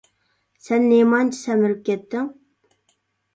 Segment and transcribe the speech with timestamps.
[0.67, 2.27] سەن نېمانچە سەمىرىپ كەتتىڭ؟